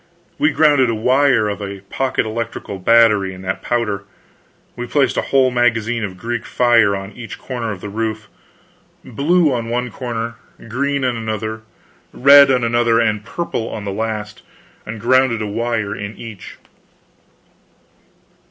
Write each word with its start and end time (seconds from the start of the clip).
We 0.39 0.49
grounded 0.49 0.89
the 0.89 0.95
wire 0.95 1.47
of 1.47 1.61
a 1.61 1.81
pocket 1.81 2.25
electrical 2.25 2.79
battery 2.79 3.35
in 3.35 3.43
that 3.43 3.61
powder, 3.61 4.05
we 4.75 4.87
placed 4.87 5.15
a 5.15 5.21
whole 5.21 5.51
magazine 5.51 6.03
of 6.03 6.17
Greek 6.17 6.43
fire 6.43 6.95
on 6.95 7.11
each 7.11 7.37
corner 7.37 7.69
of 7.71 7.81
the 7.81 7.87
roof 7.89 8.27
blue 9.05 9.53
on 9.53 9.69
one 9.69 9.91
corner, 9.91 10.37
green 10.67 11.05
on 11.05 11.15
another, 11.15 11.61
red 12.13 12.49
on 12.49 12.63
another, 12.63 12.99
and 12.99 13.23
purple 13.23 13.69
on 13.69 13.85
the 13.85 13.93
last 13.93 14.41
and 14.87 14.99
grounded 14.99 15.39
a 15.39 15.45
wire 15.45 15.95
in 15.95 16.17
each. 16.17 16.57